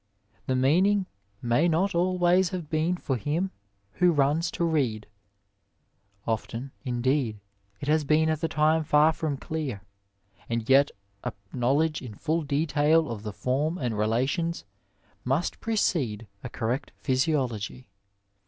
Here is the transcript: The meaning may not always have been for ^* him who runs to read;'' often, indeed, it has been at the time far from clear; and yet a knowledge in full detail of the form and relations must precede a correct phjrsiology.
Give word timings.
The 0.47 0.55
meaning 0.55 1.05
may 1.43 1.67
not 1.67 1.93
always 1.93 2.49
have 2.49 2.71
been 2.71 2.97
for 2.97 3.15
^* 3.17 3.19
him 3.19 3.51
who 3.91 4.11
runs 4.11 4.49
to 4.49 4.65
read;'' 4.65 5.05
often, 6.27 6.71
indeed, 6.83 7.39
it 7.79 7.87
has 7.87 8.03
been 8.03 8.27
at 8.27 8.41
the 8.41 8.47
time 8.47 8.83
far 8.83 9.13
from 9.13 9.37
clear; 9.37 9.83
and 10.49 10.67
yet 10.67 10.89
a 11.23 11.33
knowledge 11.53 12.01
in 12.01 12.15
full 12.15 12.41
detail 12.41 13.11
of 13.11 13.21
the 13.21 13.31
form 13.31 13.77
and 13.77 13.95
relations 13.95 14.65
must 15.23 15.59
precede 15.59 16.25
a 16.43 16.49
correct 16.49 16.91
phjrsiology. 17.03 17.85